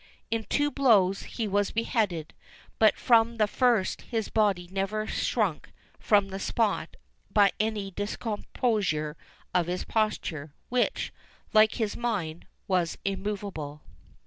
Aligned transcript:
In 0.31 0.45
two 0.45 0.71
blows 0.71 1.21
he 1.21 1.47
was 1.47 1.69
beheaded; 1.69 2.33
but 2.79 2.95
from 2.97 3.37
the 3.37 3.45
first 3.45 4.01
his 4.01 4.29
body 4.29 4.67
never 4.71 5.05
shrunk 5.05 5.69
from 5.99 6.29
the 6.29 6.39
spot 6.39 6.97
by 7.31 7.51
any 7.59 7.91
discomposure 7.91 9.15
of 9.53 9.67
his 9.67 9.83
posture, 9.83 10.55
which, 10.69 11.13
like 11.53 11.75
his 11.75 11.95
mind, 11.95 12.47
was 12.67 12.97
immovable. 13.05 13.83